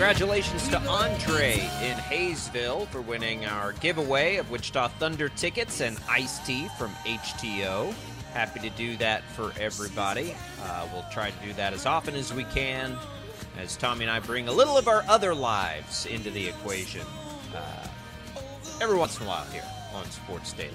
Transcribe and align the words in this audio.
Congratulations 0.00 0.66
to 0.68 0.80
Andre 0.88 1.56
in 1.82 1.94
Haysville 1.94 2.86
for 2.86 3.02
winning 3.02 3.44
our 3.44 3.74
giveaway 3.74 4.36
of 4.36 4.50
Wichita 4.50 4.88
Thunder 4.98 5.28
tickets 5.28 5.82
and 5.82 5.98
iced 6.08 6.46
tea 6.46 6.68
from 6.78 6.88
HTeaO. 7.04 7.92
Happy 8.32 8.60
to 8.60 8.70
do 8.70 8.96
that 8.96 9.22
for 9.24 9.52
everybody. 9.60 10.34
Uh, 10.64 10.88
we'll 10.90 11.04
try 11.12 11.30
to 11.30 11.46
do 11.46 11.52
that 11.52 11.74
as 11.74 11.84
often 11.84 12.14
as 12.14 12.32
we 12.32 12.44
can 12.44 12.96
as 13.58 13.76
Tommy 13.76 14.04
and 14.04 14.10
I 14.10 14.20
bring 14.20 14.48
a 14.48 14.52
little 14.52 14.78
of 14.78 14.88
our 14.88 15.04
other 15.06 15.34
lives 15.34 16.06
into 16.06 16.30
the 16.30 16.48
equation 16.48 17.06
uh, 17.54 17.86
every 18.80 18.96
once 18.96 19.18
in 19.20 19.26
a 19.26 19.28
while 19.28 19.44
here 19.52 19.66
on 19.92 20.06
Sports 20.06 20.54
Daily. 20.54 20.72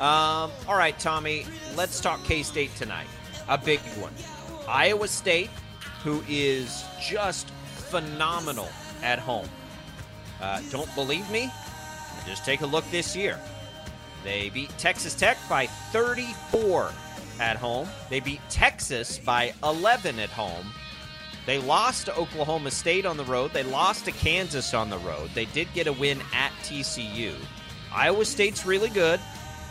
Um, 0.00 0.50
all 0.66 0.76
right, 0.76 0.98
Tommy, 0.98 1.46
let's 1.76 2.00
talk 2.00 2.24
K 2.24 2.42
State 2.42 2.74
tonight. 2.74 3.06
A 3.48 3.56
big 3.56 3.78
one. 4.00 4.12
Iowa 4.66 5.06
State, 5.06 5.50
who 6.02 6.24
is 6.28 6.84
just 7.00 7.52
phenomenal 7.94 8.68
at 9.04 9.20
home. 9.20 9.48
Uh, 10.40 10.60
don't 10.72 10.92
believe 10.96 11.30
me? 11.30 11.48
Just 12.26 12.44
take 12.44 12.62
a 12.62 12.66
look 12.66 12.84
this 12.90 13.14
year. 13.14 13.38
They 14.24 14.50
beat 14.50 14.70
Texas 14.78 15.14
Tech 15.14 15.38
by 15.48 15.68
34 15.92 16.90
at 17.38 17.56
home. 17.56 17.86
They 18.10 18.18
beat 18.18 18.40
Texas 18.50 19.18
by 19.18 19.54
11 19.62 20.18
at 20.18 20.28
home. 20.30 20.66
They 21.46 21.58
lost 21.58 22.06
to 22.06 22.16
Oklahoma 22.16 22.72
State 22.72 23.06
on 23.06 23.16
the 23.16 23.24
road. 23.26 23.52
They 23.52 23.62
lost 23.62 24.06
to 24.06 24.10
Kansas 24.10 24.74
on 24.74 24.90
the 24.90 24.98
road. 24.98 25.30
They 25.32 25.44
did 25.44 25.68
get 25.72 25.86
a 25.86 25.92
win 25.92 26.20
at 26.32 26.50
TCU. 26.64 27.32
Iowa 27.94 28.24
State's 28.24 28.66
really 28.66 28.90
good. 28.90 29.20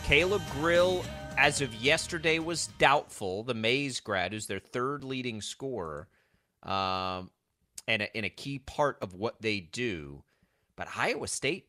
Caleb 0.04 0.40
Grill, 0.52 1.04
as 1.36 1.60
of 1.60 1.74
yesterday, 1.74 2.38
was 2.38 2.68
doubtful. 2.78 3.42
The 3.42 3.52
Maize 3.52 4.00
grad, 4.00 4.32
who's 4.32 4.46
their 4.46 4.60
third 4.60 5.04
leading 5.04 5.42
scorer, 5.42 6.08
um, 6.62 7.30
and 7.86 8.02
a, 8.02 8.16
and 8.16 8.26
a 8.26 8.30
key 8.30 8.58
part 8.58 8.98
of 9.02 9.14
what 9.14 9.40
they 9.40 9.60
do. 9.60 10.22
But 10.76 10.88
Iowa 10.96 11.28
State 11.28 11.68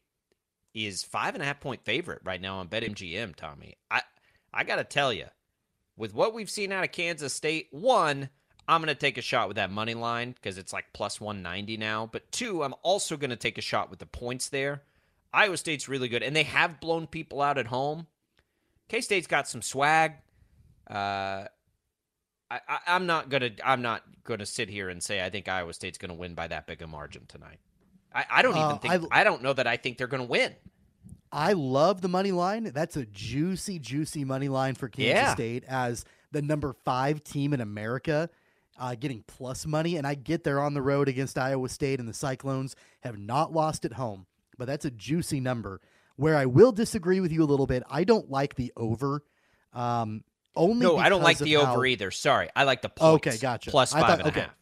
is 0.73 1.03
five 1.03 1.35
and 1.35 1.43
a 1.43 1.45
half 1.45 1.59
point 1.59 1.83
favorite 1.83 2.21
right 2.23 2.41
now 2.41 2.57
on 2.57 2.67
BetMGM. 2.67 3.35
Tommy, 3.35 3.75
I 3.89 4.01
I 4.53 4.63
got 4.63 4.77
to 4.77 4.83
tell 4.83 5.13
you, 5.13 5.25
with 5.97 6.13
what 6.13 6.33
we've 6.33 6.49
seen 6.49 6.71
out 6.71 6.83
of 6.83 6.91
Kansas 6.91 7.33
State, 7.33 7.67
one, 7.71 8.29
I'm 8.67 8.81
to 8.87 8.95
take 8.95 9.17
a 9.17 9.21
shot 9.21 9.47
with 9.47 9.57
that 9.57 9.71
money 9.71 9.93
line 9.93 10.31
because 10.31 10.57
it's 10.57 10.73
like 10.73 10.85
plus 10.93 11.21
190 11.21 11.77
now. 11.77 12.09
But 12.11 12.31
two, 12.31 12.63
I'm 12.63 12.73
also 12.81 13.17
to 13.29 13.35
take 13.35 13.57
a 13.57 13.61
shot 13.61 13.89
with 13.89 13.99
the 13.99 14.05
points 14.05 14.49
there. 14.49 14.83
Iowa 15.33 15.57
State's 15.57 15.89
really 15.89 16.07
good, 16.07 16.23
and 16.23 16.35
they 16.35 16.43
have 16.43 16.79
blown 16.79 17.07
people 17.07 17.41
out 17.41 17.57
at 17.57 17.67
home. 17.67 18.07
K 18.87 19.01
State's 19.01 19.27
got 19.27 19.47
some 19.47 19.61
swag. 19.61 20.13
Uh, 20.89 21.45
I, 22.49 22.59
am 22.87 23.05
not 23.07 23.29
gonna. 23.29 23.51
I'm 23.63 23.81
not 23.81 24.03
gonna 24.23 24.45
sit 24.45 24.69
here 24.69 24.89
and 24.89 25.01
say 25.01 25.23
I 25.23 25.29
think 25.29 25.47
Iowa 25.47 25.73
State's 25.73 25.97
gonna 25.97 26.13
win 26.13 26.35
by 26.35 26.47
that 26.47 26.67
big 26.67 26.81
a 26.81 26.87
margin 26.87 27.23
tonight. 27.27 27.59
I, 28.13 28.25
I 28.29 28.41
don't 28.41 28.55
even 28.55 28.63
uh, 28.63 28.77
think. 28.77 28.93
I, 29.11 29.21
I 29.21 29.23
don't 29.23 29.41
know 29.41 29.53
that 29.53 29.67
I 29.67 29.77
think 29.77 29.97
they're 29.97 30.07
gonna 30.07 30.23
win. 30.23 30.53
I 31.31 31.53
love 31.53 32.01
the 32.01 32.07
money 32.07 32.31
line. 32.31 32.71
That's 32.73 32.95
a 32.95 33.05
juicy, 33.05 33.79
juicy 33.79 34.23
money 34.23 34.47
line 34.47 34.75
for 34.75 34.87
Kansas 34.87 35.15
yeah. 35.15 35.33
State 35.33 35.63
as 35.67 36.05
the 36.31 36.41
number 36.41 36.73
five 36.85 37.23
team 37.23 37.53
in 37.53 37.61
America, 37.61 38.29
uh, 38.79 38.95
getting 38.95 39.23
plus 39.27 39.65
money. 39.65 39.97
And 39.97 40.05
I 40.07 40.15
get 40.15 40.43
they're 40.43 40.61
on 40.61 40.73
the 40.73 40.81
road 40.81 41.09
against 41.09 41.37
Iowa 41.37 41.67
State, 41.67 41.99
and 41.99 42.07
the 42.07 42.13
Cyclones 42.13 42.75
have 43.01 43.17
not 43.17 43.51
lost 43.51 43.85
at 43.85 43.93
home, 43.93 44.27
but 44.57 44.65
that's 44.65 44.85
a 44.85 44.91
juicy 44.91 45.39
number. 45.39 45.81
Where 46.15 46.37
I 46.37 46.45
will 46.45 46.71
disagree 46.71 47.19
with 47.19 47.33
you 47.33 47.43
a 47.43 47.45
little 47.45 47.67
bit, 47.67 47.83
I 47.89 48.05
don't 48.05 48.29
like 48.29 48.55
the 48.55 48.71
over. 48.77 49.21
Um, 49.73 50.23
only 50.55 50.85
no, 50.85 50.97
I 50.97 51.09
don't 51.09 51.23
like 51.23 51.37
the 51.37 51.57
over 51.57 51.85
either. 51.85 52.11
Sorry, 52.11 52.49
I 52.55 52.63
like 52.63 52.81
the 52.81 52.89
points. 52.89 53.27
Okay, 53.27 53.37
gotcha. 53.37 53.71
Plus 53.71 53.93
five 53.93 54.01
thought, 54.01 54.19
and 54.19 54.27
okay. 54.27 54.39
a 54.41 54.43
half. 54.43 54.55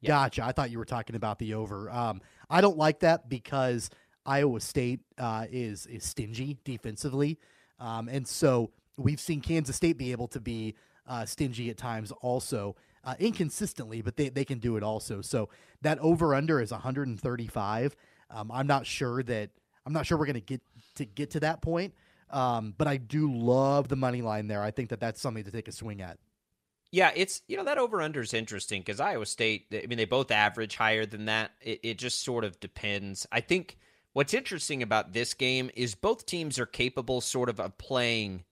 Yeah. 0.00 0.08
Gotcha. 0.08 0.44
I 0.44 0.52
thought 0.52 0.70
you 0.70 0.78
were 0.78 0.84
talking 0.84 1.16
about 1.16 1.38
the 1.38 1.54
over. 1.54 1.90
Um, 1.90 2.20
I 2.50 2.60
don't 2.60 2.76
like 2.76 3.00
that 3.00 3.28
because 3.28 3.90
Iowa 4.24 4.60
State 4.60 5.00
uh, 5.18 5.46
is 5.50 5.86
is 5.86 6.04
stingy 6.04 6.58
defensively, 6.64 7.38
um, 7.78 8.08
and 8.08 8.26
so 8.26 8.70
we've 8.96 9.20
seen 9.20 9.40
Kansas 9.40 9.76
State 9.76 9.98
be 9.98 10.12
able 10.12 10.28
to 10.28 10.40
be 10.40 10.74
uh, 11.06 11.24
stingy 11.24 11.70
at 11.70 11.76
times 11.76 12.12
also. 12.20 12.76
Uh, 13.04 13.14
inconsistently, 13.20 14.02
but 14.02 14.16
they, 14.16 14.30
they 14.30 14.44
can 14.44 14.58
do 14.58 14.76
it 14.76 14.82
also. 14.82 15.20
So 15.20 15.48
that 15.82 15.96
over 16.00 16.34
under 16.34 16.60
is 16.60 16.72
135. 16.72 17.94
Um, 18.30 18.50
I'm 18.50 18.66
not 18.66 18.84
sure 18.84 19.22
that 19.22 19.50
I'm 19.86 19.92
not 19.92 20.06
sure 20.06 20.18
we're 20.18 20.26
going 20.26 20.34
to 20.34 20.40
get 20.40 20.60
to 20.96 21.04
get 21.04 21.30
to 21.30 21.40
that 21.40 21.62
point. 21.62 21.94
Um, 22.30 22.74
but 22.76 22.88
I 22.88 22.96
do 22.96 23.32
love 23.32 23.88
the 23.88 23.96
money 23.96 24.22
line 24.22 24.48
there. 24.48 24.62
I 24.62 24.70
think 24.70 24.90
that 24.90 25.00
that's 25.00 25.20
something 25.20 25.44
to 25.44 25.50
take 25.50 25.68
a 25.68 25.72
swing 25.72 26.02
at. 26.02 26.18
Yeah, 26.92 27.10
it's 27.14 27.42
you 27.48 27.56
know 27.56 27.64
that 27.64 27.78
over 27.78 28.00
under 28.00 28.20
is 28.20 28.32
interesting 28.32 28.80
because 28.80 29.00
Iowa 29.00 29.26
State. 29.26 29.66
I 29.72 29.86
mean, 29.86 29.98
they 29.98 30.04
both 30.04 30.30
average 30.30 30.76
higher 30.76 31.04
than 31.04 31.26
that. 31.26 31.52
It, 31.60 31.80
it 31.82 31.98
just 31.98 32.22
sort 32.22 32.44
of 32.44 32.58
depends. 32.60 33.26
I 33.32 33.40
think 33.40 33.76
what's 34.12 34.34
interesting 34.34 34.82
about 34.82 35.12
this 35.12 35.34
game 35.34 35.70
is 35.74 35.94
both 35.94 36.26
teams 36.26 36.58
are 36.58 36.66
capable, 36.66 37.20
sort 37.20 37.48
of, 37.48 37.60
of 37.60 37.76
playing 37.76 38.44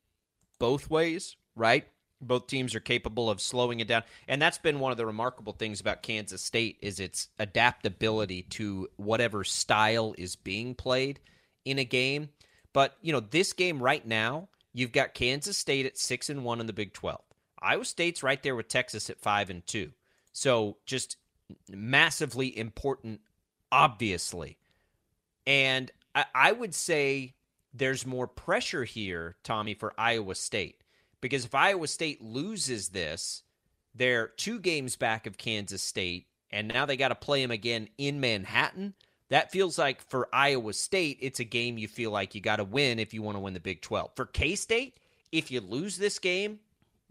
both 0.59 0.91
ways. 0.91 1.37
Right, 1.57 1.87
both 2.21 2.49
teams 2.49 2.75
are 2.75 2.81
capable 2.81 3.31
of 3.31 3.41
slowing 3.41 3.79
it 3.79 3.87
down, 3.87 4.03
and 4.27 4.43
that's 4.43 4.59
been 4.59 4.81
one 4.81 4.91
of 4.91 4.99
the 4.99 5.07
remarkable 5.07 5.53
things 5.53 5.81
about 5.81 6.03
Kansas 6.03 6.43
State 6.43 6.79
is 6.83 6.99
its 6.99 7.29
adaptability 7.39 8.43
to 8.43 8.89
whatever 8.97 9.45
style 9.45 10.15
is 10.19 10.35
being 10.35 10.75
played 10.75 11.21
in 11.65 11.79
a 11.79 11.85
game. 11.85 12.31
But, 12.75 12.99
you 13.01 13.13
know, 13.13 13.21
this 13.21 13.55
game 13.55 13.83
right 13.83 14.07
now, 14.07 14.49
you've 14.75 14.93
got 14.93 15.15
Kansas 15.15 15.57
State 15.57 15.87
at 15.87 15.97
6 15.97 16.29
and 16.29 16.45
1 16.45 16.61
in 16.61 16.67
the 16.67 16.75
Big 16.75 16.93
12. 16.93 17.23
Iowa 17.63 17.87
State's 17.87 18.23
right 18.23 18.43
there 18.43 18.55
with 18.55 18.69
Texas 18.69 19.09
at 19.09 19.21
5 19.21 19.49
and 19.49 19.67
2. 19.67 19.91
So, 20.35 20.77
just 20.85 21.17
massively 21.71 22.57
important 22.59 23.21
obviously. 23.75 24.57
And 25.47 25.91
I, 26.15 26.25
I 26.33 26.53
would 26.53 26.75
say 26.75 27.35
there's 27.75 28.07
more 28.07 28.29
pressure 28.29 28.85
here, 28.85 29.37
Tommy, 29.43 29.75
for 29.75 29.93
Iowa 29.99 30.37
State. 30.37 30.83
Because 31.21 31.45
if 31.45 31.55
Iowa 31.55 31.89
State 31.89 32.23
loses 32.23 32.91
this, 32.91 33.43
they're 33.95 34.29
two 34.29 34.61
games 34.61 34.95
back 34.97 35.27
of 35.27 35.39
Kansas 35.39 35.83
State, 35.83 36.27
and 36.51 36.69
now 36.69 36.87
they 36.87 36.97
got 36.97 37.09
to 37.09 37.15
play 37.17 37.43
them 37.43 37.51
again 37.51 37.89
in 37.99 38.21
Manhattan. 38.21 38.95
That 39.35 39.51
feels 39.51 39.79
like 39.79 40.01
for 40.01 40.29
Iowa 40.33 40.73
State, 40.73 41.19
it's 41.21 41.41
a 41.41 41.45
game 41.45 41.77
you 41.77 41.89
feel 41.89 42.13
like 42.13 42.37
you 42.37 42.41
got 42.41 42.59
to 42.59 42.65
win 42.65 43.01
if 43.01 43.13
you 43.13 43.21
want 43.21 43.35
to 43.35 43.41
win 43.41 43.53
the 43.53 43.59
Big 43.59 43.81
12. 43.83 44.13
For 44.15 44.27
K 44.27 44.55
State, 44.55 44.99
if 45.33 45.51
you 45.51 45.61
lose 45.61 45.99
this 45.99 46.21
game, 46.21 46.61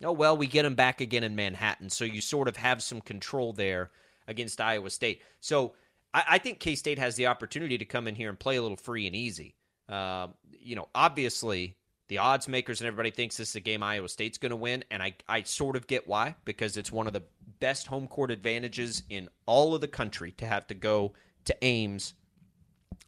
oh, 0.02 0.14
well, 0.14 0.38
we 0.38 0.48
get 0.48 0.64
them 0.64 0.74
back 0.74 1.02
again 1.02 1.26
in 1.26 1.36
Manhattan. 1.36 1.90
So 1.90 2.06
you 2.06 2.22
sort 2.22 2.48
of 2.48 2.56
have 2.56 2.82
some 2.82 3.02
control 3.02 3.52
there 3.52 3.92
against 4.30 4.62
Iowa 4.62 4.90
State. 4.90 5.22
So 5.42 5.74
I, 6.14 6.24
I 6.30 6.38
think 6.38 6.62
K 6.62 6.76
State 6.76 6.98
has 6.98 7.18
the 7.18 7.28
opportunity 7.28 7.78
to 7.78 7.84
come 7.84 8.08
in 8.08 8.16
here 8.16 8.30
and 8.30 8.40
play 8.40 8.56
a 8.56 8.62
little 8.62 8.78
free 8.78 9.06
and 9.06 9.14
easy. 9.18 9.56
Uh, 9.90 10.28
you 10.50 10.78
know, 10.78 10.88
obviously, 10.96 11.76
the 12.08 12.20
odds 12.20 12.48
makers 12.48 12.80
and 12.80 12.88
everybody 12.88 13.12
thinks 13.12 13.36
this 13.36 13.50
is 13.50 13.56
a 13.58 13.60
game 13.60 13.84
Iowa 13.84 14.08
State's 14.08 14.38
going 14.38 14.52
to 14.52 14.56
win, 14.56 14.86
and 14.92 15.04
I, 15.04 15.14
I 15.28 15.44
sort 15.44 15.76
of 15.76 15.88
get 15.88 16.08
why 16.08 16.36
because 16.46 16.78
it's 16.78 16.90
one 16.90 17.06
of 17.06 17.12
the 17.12 17.24
best 17.60 17.86
home 17.86 18.08
court 18.08 18.32
advantages 18.32 19.04
in 19.10 19.28
all 19.46 19.76
of 19.76 19.82
the 19.82 19.90
country 19.90 20.32
to 20.38 20.46
have 20.46 20.68
to 20.68 20.74
go 20.74 21.12
to 21.46 21.56
Ames 21.62 22.14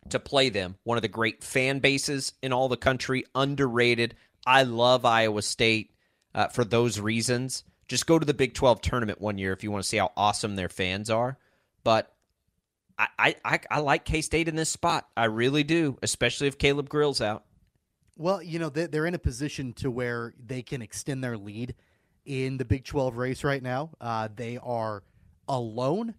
to 0.09 0.19
play 0.19 0.49
them. 0.49 0.75
One 0.83 0.97
of 0.97 1.01
the 1.01 1.07
great 1.07 1.43
fan 1.43 1.79
bases 1.79 2.33
in 2.41 2.53
all 2.53 2.69
the 2.69 2.77
country, 2.77 3.25
underrated. 3.33 4.15
I 4.45 4.63
love 4.63 5.05
Iowa 5.05 5.41
State 5.41 5.91
uh, 6.33 6.47
for 6.47 6.63
those 6.63 6.99
reasons. 6.99 7.63
Just 7.87 8.07
go 8.07 8.19
to 8.19 8.25
the 8.25 8.33
Big 8.33 8.53
12 8.53 8.81
tournament 8.81 9.21
one 9.21 9.37
year 9.37 9.53
if 9.53 9.63
you 9.63 9.71
want 9.71 9.83
to 9.83 9.89
see 9.89 9.97
how 9.97 10.11
awesome 10.15 10.55
their 10.55 10.69
fans 10.69 11.09
are. 11.09 11.37
But 11.83 12.11
I, 12.97 13.35
I, 13.43 13.59
I 13.69 13.79
like 13.79 14.05
K 14.05 14.21
State 14.21 14.47
in 14.47 14.55
this 14.55 14.69
spot. 14.69 15.07
I 15.17 15.25
really 15.25 15.63
do, 15.63 15.97
especially 16.01 16.47
if 16.47 16.57
Caleb 16.57 16.89
Grill's 16.89 17.21
out. 17.21 17.43
Well, 18.17 18.41
you 18.41 18.59
know, 18.59 18.69
they're 18.69 19.05
in 19.05 19.13
a 19.13 19.19
position 19.19 19.73
to 19.73 19.91
where 19.91 20.33
they 20.43 20.61
can 20.61 20.81
extend 20.81 21.23
their 21.23 21.37
lead 21.37 21.75
in 22.25 22.57
the 22.57 22.65
Big 22.65 22.85
12 22.85 23.17
race 23.17 23.43
right 23.43 23.61
now. 23.61 23.91
Uh, 23.99 24.29
they 24.33 24.57
are 24.57 25.03
alone 25.49 26.15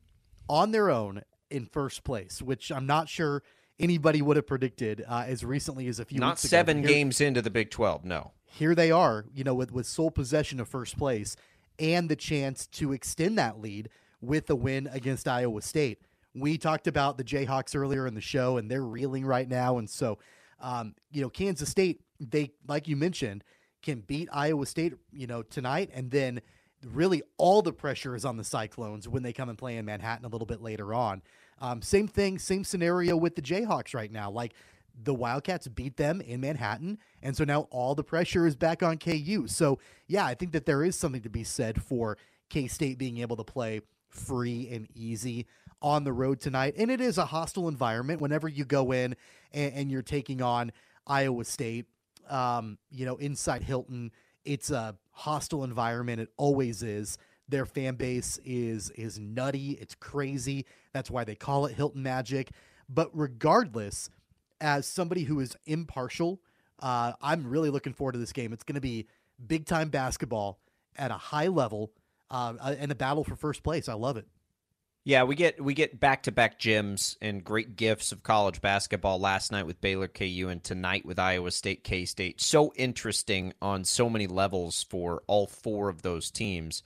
on 0.49 0.73
their 0.73 0.91
own 0.91 1.23
in 1.51 1.67
first 1.67 2.05
place, 2.05 2.43
which 2.43 2.71
I'm 2.71 2.87
not 2.87 3.09
sure 3.09 3.43
anybody 3.79 4.23
would 4.23 4.37
have 4.37 4.47
predicted 4.47 5.05
uh, 5.07 5.25
as 5.27 5.45
recently 5.45 5.89
as 5.89 5.99
a 5.99 6.05
few 6.05 6.19
not 6.19 6.39
seven 6.39 6.79
here, 6.79 6.89
games 6.89 7.21
into 7.21 7.43
the 7.43 7.51
Big 7.51 7.71
12, 7.71 8.05
no. 8.05 8.33
Here 8.45 8.75
they 8.75 8.91
are, 8.91 9.27
you 9.35 9.45
know, 9.45 9.55
with, 9.55 9.73
with 9.73 9.87
sole 9.87 10.11
possession 10.11 10.61
of 10.61 10.69
first 10.69 10.97
place 10.97 11.37
and 11.79 12.09
the 12.09 12.17
chance 12.17 12.67
to 12.67 12.93
extend 12.93 13.39
that 13.39 13.61
lead 13.61 13.91
with 14.21 14.49
a 14.51 14.57
win 14.57 14.89
against 14.93 15.29
Iowa 15.29 15.61
State. 15.61 16.01
We 16.35 16.59
talked 16.59 16.87
about 16.87 17.19
the 17.19 17.25
Jayhawks 17.25 17.77
earlier 17.77 18.07
in 18.07 18.15
the 18.15 18.21
show, 18.21 18.57
and 18.57 18.71
they're 18.71 18.83
reeling 18.83 19.25
right 19.25 19.49
now. 19.49 19.79
And 19.79 19.89
so, 19.89 20.19
um, 20.61 20.95
you 21.11 21.23
know, 21.23 21.31
Kansas 21.31 21.69
State, 21.69 22.01
they, 22.19 22.53
like 22.67 22.89
you 22.89 22.97
mentioned, 22.97 23.45
can 23.83 24.01
beat 24.01 24.29
Iowa 24.33 24.67
State, 24.67 24.95
you 25.13 25.27
know, 25.27 25.43
tonight. 25.43 25.91
And 25.95 26.11
then 26.11 26.41
really 26.84 27.23
all 27.38 27.62
the 27.62 27.73
pressure 27.73 28.14
is 28.14 28.25
on 28.25 28.37
the 28.37 28.44
Cyclones 28.44 29.08
when 29.08 29.23
they 29.23 29.32
come 29.32 29.49
and 29.49 29.58
play 29.58 29.76
in 29.76 29.84
Manhattan 29.84 30.25
a 30.25 30.28
little 30.28 30.46
bit 30.46 30.62
later 30.62 30.94
on. 30.94 31.23
Um, 31.61 31.82
same 31.82 32.06
thing, 32.08 32.38
same 32.38 32.64
scenario 32.64 33.17
with 33.17 33.34
the 33.34 33.43
Jayhawks 33.43 33.94
right 33.94 34.12
now. 34.12 34.31
Like, 34.31 34.55
the 35.02 35.14
Wildcats 35.14 35.69
beat 35.69 35.96
them 35.96 36.20
in 36.20 36.40
Manhattan, 36.40 36.99
and 37.23 37.37
so 37.37 37.44
now 37.44 37.69
all 37.70 37.94
the 37.94 38.05
pressure 38.05 38.46
is 38.46 38.56
back 38.56 38.82
on 38.82 38.96
KU. 38.99 39.46
So, 39.46 39.78
yeah, 40.06 40.25
I 40.25 40.34
think 40.34 40.52
that 40.52 40.64
there 40.64 40.82
is 40.82 40.96
something 40.96 41.23
to 41.23 41.28
be 41.28 41.44
said 41.44 41.82
for 41.82 42.17
K 42.49 42.67
State 42.67 42.99
being 42.99 43.19
able 43.19 43.37
to 43.37 43.44
play 43.44 43.82
free 44.08 44.69
and 44.70 44.88
easy 44.94 45.46
on 45.82 46.05
the 46.05 46.12
road 46.12 46.40
tonight. 46.40 46.75
And 46.78 46.90
it 46.90 47.00
is 47.00 47.19
a 47.19 47.26
hostile 47.26 47.69
environment 47.69 48.20
whenever 48.20 48.49
you 48.49 48.64
go 48.64 48.93
in 48.93 49.17
and, 49.52 49.75
and 49.75 49.90
you're 49.90 50.02
taking 50.02 50.40
on 50.40 50.73
Iowa 51.06 51.44
State, 51.44 51.87
um, 52.31 52.78
you 52.90 53.05
know, 53.05 53.17
inside 53.17 53.62
Hilton. 53.62 54.11
It's 54.47 54.71
a 54.71 54.97
hostile 55.11 55.65
environment. 55.65 56.21
It 56.21 56.31
always 56.37 56.83
is. 56.83 57.19
Their 57.49 57.67
fan 57.67 57.97
base 57.97 58.39
is 58.45 58.91
is 58.91 59.19
nutty. 59.19 59.73
It's 59.73 59.95
crazy. 59.95 60.67
That's 60.93 61.11
why 61.11 61.25
they 61.25 61.35
call 61.35 61.67
it 61.67 61.75
Hilton 61.75 62.03
Magic. 62.03 62.51
But 62.89 63.11
regardless, 63.13 64.09
as 64.61 64.87
somebody 64.87 65.25
who 65.25 65.41
is 65.41 65.57
impartial, 65.67 66.41
uh, 66.81 67.13
I'm 67.21 67.47
really 67.49 67.71
looking 67.71 67.93
forward 67.93 68.13
to 68.13 68.19
this 68.19 68.33
game. 68.33 68.53
It's 68.53 68.65
going 68.65 68.75
to 68.75 68.81
be 68.81 69.07
big 69.45 69.67
time 69.67 69.89
basketball 69.91 70.59
at 70.97 71.11
a 71.11 71.15
high 71.15 71.49
level 71.49 71.93
uh, 72.31 72.55
and 72.79 72.91
a 72.91 72.95
battle 72.95 73.25
for 73.25 73.37
first 73.37 73.63
place. 73.63 73.89
I 73.89 73.95
love 73.95 74.17
it. 74.17 74.27
Yeah, 75.06 75.23
we 75.23 75.37
get 75.37 75.62
we 75.62 75.73
get 75.73 76.00
back 76.00 76.25
to 76.25 76.32
back 76.32 76.58
gyms 76.58 77.17
and 77.23 77.44
great 77.44 77.76
gifts 77.76 78.11
of 78.11 78.25
college 78.25 78.61
basketball 78.61 79.20
last 79.20 79.53
night 79.53 79.64
with 79.64 79.81
Baylor 79.81 80.08
KU 80.08 80.49
and 80.50 80.61
tonight 80.61 81.06
with 81.06 81.17
Iowa 81.17 81.53
State 81.53 81.85
K 81.85 82.05
State. 82.06 82.41
So 82.41 82.73
interesting 82.75 83.53
on 83.62 83.85
so 83.85 84.11
many 84.11 84.26
levels 84.26 84.82
for 84.82 85.23
all 85.29 85.47
four 85.47 85.88
of 85.88 86.03
those 86.03 86.32
teams. 86.32 86.82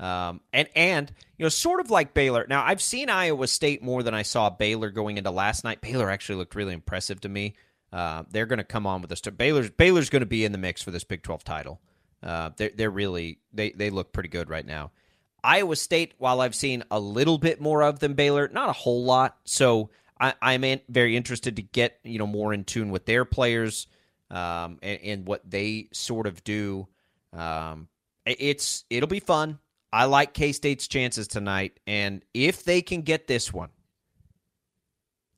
Um, 0.00 0.40
and 0.52 0.68
and 0.74 1.12
you 1.38 1.44
know, 1.44 1.48
sort 1.48 1.78
of 1.78 1.92
like 1.92 2.12
Baylor. 2.12 2.44
Now, 2.48 2.64
I've 2.64 2.82
seen 2.82 3.08
Iowa 3.08 3.46
State 3.46 3.84
more 3.84 4.02
than 4.02 4.14
I 4.14 4.22
saw 4.22 4.50
Baylor 4.50 4.90
going 4.90 5.16
into 5.16 5.30
last 5.30 5.62
night. 5.62 5.80
Baylor 5.80 6.10
actually 6.10 6.38
looked 6.38 6.56
really 6.56 6.74
impressive 6.74 7.20
to 7.20 7.28
me. 7.28 7.54
Uh, 7.92 8.24
they're 8.32 8.46
going 8.46 8.58
to 8.58 8.64
come 8.64 8.84
on 8.84 9.00
with 9.00 9.12
us. 9.12 9.20
Baylor's 9.20 9.70
Baylor's 9.70 10.10
going 10.10 10.22
to 10.22 10.26
be 10.26 10.44
in 10.44 10.50
the 10.50 10.58
mix 10.58 10.82
for 10.82 10.90
this 10.90 11.04
Big 11.04 11.22
Twelve 11.22 11.44
title. 11.44 11.80
Uh, 12.20 12.50
they're 12.56 12.72
they're 12.74 12.90
really 12.90 13.38
they 13.52 13.70
they 13.70 13.90
look 13.90 14.12
pretty 14.12 14.28
good 14.28 14.50
right 14.50 14.66
now. 14.66 14.90
Iowa 15.42 15.76
State, 15.76 16.14
while 16.18 16.40
I've 16.40 16.54
seen 16.54 16.84
a 16.90 17.00
little 17.00 17.38
bit 17.38 17.60
more 17.60 17.82
of 17.82 17.98
them, 17.98 18.14
Baylor, 18.14 18.48
not 18.48 18.68
a 18.68 18.74
whole 18.74 19.04
lot. 19.04 19.38
So 19.44 19.90
I, 20.20 20.34
am 20.42 20.80
very 20.88 21.16
interested 21.16 21.56
to 21.56 21.62
get 21.62 21.98
you 22.02 22.18
know 22.18 22.26
more 22.26 22.52
in 22.52 22.64
tune 22.64 22.90
with 22.90 23.06
their 23.06 23.24
players 23.24 23.86
um, 24.30 24.78
and, 24.82 25.00
and, 25.02 25.26
what 25.26 25.48
they 25.48 25.88
sort 25.92 26.26
of 26.26 26.44
do. 26.44 26.86
Um, 27.32 27.88
it's 28.26 28.84
it'll 28.90 29.08
be 29.08 29.20
fun. 29.20 29.58
I 29.92 30.04
like 30.04 30.34
K 30.34 30.52
State's 30.52 30.86
chances 30.86 31.26
tonight, 31.26 31.80
and 31.86 32.22
if 32.34 32.64
they 32.64 32.82
can 32.82 33.02
get 33.02 33.26
this 33.26 33.52
one, 33.52 33.70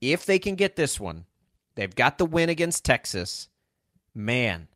if 0.00 0.26
they 0.26 0.38
can 0.38 0.56
get 0.56 0.76
this 0.76 0.98
one, 0.98 1.26
they've 1.74 1.94
got 1.94 2.18
the 2.18 2.26
win 2.26 2.48
against 2.48 2.84
Texas. 2.84 3.48
Man, 4.14 4.68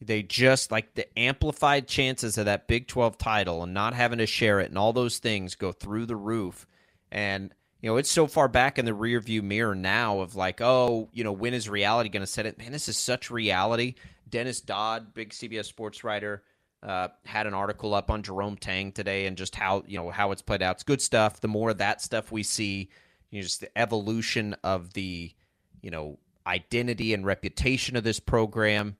they 0.00 0.22
just 0.22 0.70
like 0.70 0.94
the 0.94 1.18
amplified 1.18 1.88
chances 1.88 2.38
of 2.38 2.44
that 2.44 2.68
Big 2.68 2.86
12 2.86 3.18
title 3.18 3.62
and 3.62 3.74
not 3.74 3.94
having 3.94 4.18
to 4.18 4.26
share 4.26 4.60
it 4.60 4.68
and 4.68 4.78
all 4.78 4.92
those 4.92 5.18
things 5.18 5.54
go 5.54 5.72
through 5.72 6.06
the 6.06 6.16
roof. 6.16 6.66
And, 7.10 7.52
you 7.80 7.90
know, 7.90 7.96
it's 7.96 8.10
so 8.10 8.26
far 8.26 8.48
back 8.48 8.78
in 8.78 8.84
the 8.84 8.92
rearview 8.92 9.42
mirror 9.42 9.74
now 9.74 10.20
of 10.20 10.36
like, 10.36 10.60
oh, 10.60 11.08
you 11.12 11.24
know, 11.24 11.32
when 11.32 11.54
is 11.54 11.68
reality 11.68 12.10
going 12.10 12.22
to 12.22 12.26
set 12.26 12.46
it? 12.46 12.58
Man, 12.58 12.72
this 12.72 12.88
is 12.88 12.96
such 12.96 13.30
reality. 13.30 13.94
Dennis 14.28 14.60
Dodd, 14.60 15.14
big 15.14 15.30
CBS 15.30 15.64
sports 15.64 16.04
writer, 16.04 16.42
uh, 16.82 17.08
had 17.24 17.46
an 17.46 17.54
article 17.54 17.94
up 17.94 18.10
on 18.10 18.22
Jerome 18.22 18.56
Tang 18.56 18.92
today 18.92 19.26
and 19.26 19.36
just 19.36 19.56
how, 19.56 19.82
you 19.86 19.98
know, 19.98 20.10
how 20.10 20.30
it's 20.30 20.42
played 20.42 20.62
out. 20.62 20.76
It's 20.76 20.84
good 20.84 21.02
stuff. 21.02 21.40
The 21.40 21.48
more 21.48 21.70
of 21.70 21.78
that 21.78 22.02
stuff 22.02 22.30
we 22.30 22.44
see, 22.44 22.88
you 23.30 23.40
know, 23.40 23.42
just 23.42 23.60
the 23.60 23.78
evolution 23.78 24.54
of 24.62 24.92
the, 24.92 25.32
you 25.82 25.90
know, 25.90 26.18
identity 26.46 27.14
and 27.14 27.26
reputation 27.26 27.96
of 27.96 28.04
this 28.04 28.20
program 28.20 28.96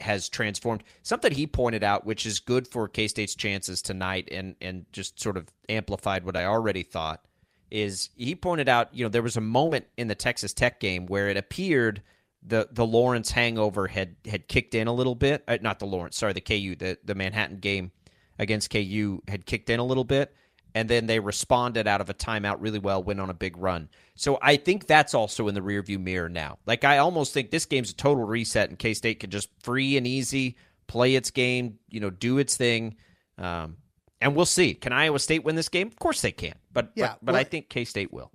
has 0.00 0.28
transformed. 0.28 0.82
Something 1.02 1.32
he 1.32 1.46
pointed 1.46 1.82
out, 1.82 2.04
which 2.04 2.26
is 2.26 2.40
good 2.40 2.68
for 2.68 2.88
K 2.88 3.08
State's 3.08 3.34
chances 3.34 3.82
tonight, 3.82 4.28
and 4.30 4.56
and 4.60 4.86
just 4.92 5.20
sort 5.20 5.36
of 5.36 5.48
amplified 5.68 6.24
what 6.24 6.36
I 6.36 6.44
already 6.44 6.82
thought. 6.82 7.24
Is 7.70 8.10
he 8.16 8.34
pointed 8.34 8.68
out, 8.68 8.94
you 8.94 9.04
know, 9.04 9.08
there 9.08 9.22
was 9.22 9.36
a 9.36 9.40
moment 9.40 9.86
in 9.96 10.08
the 10.08 10.14
Texas 10.14 10.52
Tech 10.52 10.78
game 10.78 11.06
where 11.06 11.28
it 11.28 11.36
appeared 11.36 12.02
the 12.42 12.68
the 12.70 12.86
Lawrence 12.86 13.30
hangover 13.30 13.86
had 13.86 14.16
had 14.26 14.48
kicked 14.48 14.74
in 14.74 14.86
a 14.86 14.92
little 14.92 15.14
bit. 15.14 15.42
Uh, 15.48 15.58
not 15.60 15.78
the 15.78 15.86
Lawrence, 15.86 16.16
sorry, 16.16 16.32
the 16.32 16.40
KU, 16.40 16.76
the 16.76 16.98
the 17.04 17.14
Manhattan 17.14 17.58
game 17.58 17.92
against 18.38 18.70
KU 18.70 19.22
had 19.28 19.46
kicked 19.46 19.70
in 19.70 19.80
a 19.80 19.84
little 19.84 20.04
bit 20.04 20.34
and 20.74 20.88
then 20.88 21.06
they 21.06 21.20
responded 21.20 21.86
out 21.86 22.00
of 22.00 22.10
a 22.10 22.14
timeout 22.14 22.56
really 22.58 22.78
well, 22.78 23.02
went 23.02 23.20
on 23.20 23.30
a 23.30 23.34
big 23.34 23.56
run. 23.56 23.88
So 24.16 24.38
I 24.42 24.56
think 24.56 24.86
that's 24.86 25.14
also 25.14 25.48
in 25.48 25.54
the 25.54 25.60
rearview 25.60 26.00
mirror 26.00 26.28
now. 26.28 26.58
Like 26.66 26.84
I 26.84 26.98
almost 26.98 27.32
think 27.32 27.50
this 27.50 27.66
game's 27.66 27.90
a 27.90 27.94
total 27.94 28.24
reset, 28.24 28.68
and 28.68 28.78
K 28.78 28.94
State 28.94 29.20
can 29.20 29.30
just 29.30 29.48
free 29.62 29.96
and 29.96 30.06
easy 30.06 30.56
play 30.86 31.14
its 31.14 31.30
game, 31.30 31.78
you 31.88 32.00
know, 32.00 32.10
do 32.10 32.38
its 32.38 32.56
thing. 32.56 32.96
Um, 33.38 33.78
and 34.20 34.34
we'll 34.34 34.46
see. 34.46 34.74
Can 34.74 34.92
Iowa 34.92 35.18
State 35.18 35.44
win 35.44 35.56
this 35.56 35.68
game? 35.68 35.86
Of 35.86 35.98
course 35.98 36.20
they 36.20 36.32
can. 36.32 36.54
But 36.72 36.92
yeah, 36.94 37.08
but, 37.08 37.26
but 37.26 37.32
well, 37.32 37.40
I 37.40 37.44
think 37.44 37.68
K 37.68 37.84
State 37.84 38.12
will. 38.12 38.30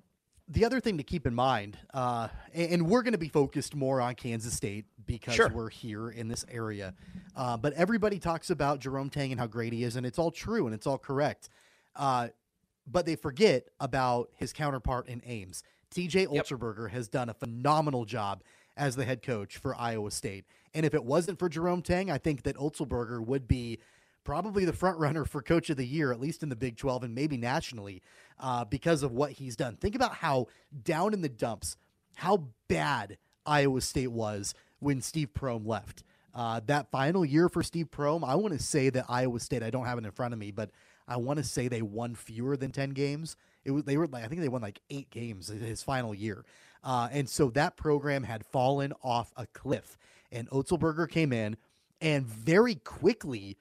The 0.51 0.65
other 0.65 0.79
thing 0.79 0.98
to 0.98 1.03
keep 1.03 1.27
in 1.27 1.36
mind, 1.36 1.77
uh, 1.93 2.27
and 2.53 2.88
we're 2.88 3.03
going 3.03 3.13
to 3.13 3.19
be 3.19 3.29
focused 3.29 3.75
more 3.75 4.01
on 4.01 4.15
Kansas 4.15 4.53
State 4.53 4.86
because 5.05 5.36
sure. 5.36 5.50
we're 5.50 5.69
here 5.69 6.10
in 6.10 6.27
this 6.27 6.43
area. 6.50 6.96
Uh, 7.36 7.55
but 7.55 7.74
everybody 7.74 8.17
talks 8.17 8.50
about 8.50 8.79
Jerome 8.79 9.12
Tang 9.12 9.31
and 9.31 9.39
how 9.39 9.46
great 9.46 9.74
he 9.74 9.84
is, 9.84 9.96
and 9.96 10.08
it's 10.08 10.17
all 10.17 10.31
true 10.31 10.65
and 10.65 10.74
it's 10.74 10.88
all 10.88 10.98
correct. 10.98 11.50
Uh, 11.96 12.29
but 12.88 13.05
they 13.05 13.15
forget 13.15 13.67
about 13.79 14.29
his 14.36 14.53
counterpart 14.53 15.08
in 15.08 15.22
Ames. 15.25 15.63
TJ 15.93 16.27
Otzelberger 16.27 16.88
yep. 16.88 16.91
has 16.91 17.08
done 17.08 17.29
a 17.29 17.34
phenomenal 17.34 18.05
job 18.05 18.43
as 18.77 18.96
the 18.96 19.05
head 19.05 19.22
coach 19.22 19.58
for 19.58 19.75
Iowa 19.75 20.12
State. 20.12 20.46
And 20.74 20.86
if 20.86 20.93
it 20.93 21.03
wasn't 21.03 21.39
for 21.39 21.50
Jerome 21.50 21.81
Tang, 21.81 22.10
I 22.10 22.17
think 22.17 22.43
that 22.43 22.55
Otzelberger 22.58 23.25
would 23.25 23.48
be 23.48 23.79
probably 24.24 24.65
the 24.65 24.74
front 24.74 25.00
runner 25.00 25.25
for 25.25 25.41
coach 25.41 25.69
of 25.69 25.77
the 25.77 25.86
year, 25.86 26.12
at 26.12 26.19
least 26.19 26.43
in 26.43 26.50
the 26.50 26.55
Big 26.55 26.77
12 26.77 27.03
and 27.03 27.15
maybe 27.15 27.38
nationally, 27.38 28.01
uh, 28.39 28.63
because 28.65 29.03
of 29.03 29.12
what 29.12 29.31
he's 29.31 29.55
done. 29.55 29.75
Think 29.75 29.96
about 29.96 30.15
how 30.15 30.48
down 30.84 31.13
in 31.13 31.22
the 31.22 31.29
dumps, 31.29 31.77
how 32.15 32.46
bad 32.67 33.17
Iowa 33.46 33.81
State 33.81 34.12
was 34.12 34.53
when 34.79 35.01
Steve 35.01 35.29
Prohm 35.34 35.65
left. 35.65 36.03
Uh, 36.34 36.62
that 36.67 36.91
final 36.91 37.25
year 37.25 37.50
for 37.50 37.63
Steve 37.63 37.89
Prohm, 37.89 38.24
I 38.24 38.36
want 38.36 38.53
to 38.53 38.63
say 38.63 38.89
that 38.91 39.05
Iowa 39.10 39.39
State, 39.39 39.63
I 39.63 39.72
don't 39.72 39.86
have 39.86 39.98
it 39.98 40.05
in 40.05 40.12
front 40.12 40.34
of 40.34 40.39
me, 40.39 40.51
but 40.51 40.69
I 41.09 41.17
want 41.17 41.37
to 41.37 41.43
say 41.43 41.67
they 41.67 41.81
won 41.81 42.15
fewer 42.15 42.55
than 42.55 42.71
10 42.71 42.91
games. 42.91 43.35
It 43.65 43.71
was, 43.71 43.83
they 43.83 43.97
were 43.97 44.07
I 44.13 44.27
think 44.27 44.41
they 44.41 44.47
won 44.47 44.61
like 44.61 44.79
eight 44.89 45.09
games 45.09 45.47
his 45.47 45.83
final 45.83 46.13
year. 46.13 46.45
Uh, 46.83 47.09
and 47.11 47.27
so 47.27 47.49
that 47.49 47.75
program 47.75 48.23
had 48.23 48.45
fallen 48.45 48.93
off 49.03 49.33
a 49.35 49.47
cliff. 49.47 49.97
And 50.31 50.49
Otzelberger 50.49 51.09
came 51.09 51.33
in 51.33 51.57
and 51.99 52.25
very 52.25 52.75
quickly 52.75 53.57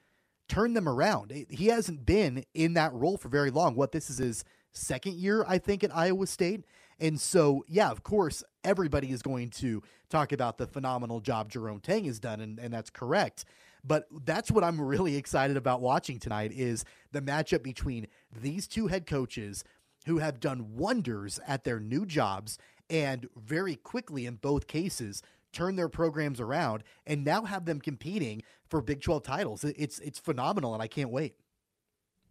turned 0.47 0.75
them 0.75 0.87
around. 0.87 1.31
He 1.49 1.67
hasn't 1.67 2.05
been 2.05 2.45
in 2.53 2.75
that 2.75 2.93
role 2.93 3.17
for 3.17 3.29
very 3.29 3.51
long. 3.51 3.75
What 3.75 3.91
this 3.91 4.09
is 4.09 4.19
his 4.19 4.45
second 4.71 5.15
year, 5.15 5.43
I 5.47 5.57
think, 5.57 5.83
at 5.83 5.95
Iowa 5.95 6.27
State. 6.27 6.65
And 6.99 7.19
so, 7.19 7.63
yeah, 7.67 7.89
of 7.89 8.03
course, 8.03 8.43
everybody 8.63 9.11
is 9.11 9.21
going 9.21 9.49
to 9.51 9.81
talk 10.09 10.31
about 10.31 10.57
the 10.57 10.67
phenomenal 10.67 11.19
job 11.21 11.49
Jerome 11.49 11.79
Tang 11.79 12.05
has 12.05 12.19
done, 12.19 12.41
and, 12.41 12.59
and 12.59 12.73
that's 12.73 12.89
correct. 12.89 13.45
But 13.83 14.07
that's 14.25 14.51
what 14.51 14.63
I'm 14.63 14.79
really 14.79 15.15
excited 15.15 15.57
about 15.57 15.81
watching 15.81 16.19
tonight 16.19 16.51
is 16.53 16.85
the 17.11 17.21
matchup 17.21 17.63
between 17.63 18.07
these 18.41 18.67
two 18.67 18.87
head 18.87 19.05
coaches 19.05 19.63
who 20.05 20.17
have 20.17 20.39
done 20.39 20.75
wonders 20.75 21.39
at 21.47 21.63
their 21.63 21.79
new 21.79 22.05
jobs 22.05 22.57
and 22.89 23.27
very 23.35 23.75
quickly 23.75 24.25
in 24.25 24.35
both 24.35 24.67
cases 24.67 25.21
turn 25.51 25.75
their 25.75 25.89
programs 25.89 26.39
around 26.39 26.83
and 27.05 27.23
now 27.23 27.43
have 27.43 27.65
them 27.65 27.79
competing 27.79 28.43
for 28.67 28.81
Big 28.81 29.01
12 29.01 29.23
titles. 29.23 29.63
It's 29.63 29.99
it's 29.99 30.19
phenomenal 30.19 30.73
and 30.73 30.83
I 30.83 30.87
can't 30.87 31.09
wait. 31.09 31.35